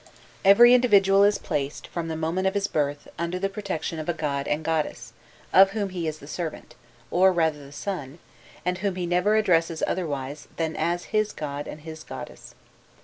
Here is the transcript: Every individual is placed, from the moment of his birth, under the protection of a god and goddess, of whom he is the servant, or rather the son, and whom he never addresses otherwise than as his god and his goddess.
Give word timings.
Every 0.43 0.73
individual 0.73 1.23
is 1.23 1.37
placed, 1.37 1.85
from 1.85 2.07
the 2.07 2.15
moment 2.15 2.47
of 2.47 2.55
his 2.55 2.65
birth, 2.65 3.07
under 3.19 3.37
the 3.37 3.49
protection 3.49 3.99
of 3.99 4.09
a 4.09 4.15
god 4.15 4.47
and 4.47 4.65
goddess, 4.65 5.13
of 5.53 5.73
whom 5.77 5.89
he 5.89 6.07
is 6.07 6.17
the 6.17 6.25
servant, 6.27 6.73
or 7.11 7.31
rather 7.31 7.63
the 7.63 7.71
son, 7.71 8.17
and 8.65 8.79
whom 8.79 8.95
he 8.95 9.05
never 9.05 9.35
addresses 9.35 9.83
otherwise 9.85 10.47
than 10.57 10.75
as 10.75 11.03
his 11.13 11.31
god 11.31 11.67
and 11.67 11.81
his 11.81 12.01
goddess. 12.03 12.55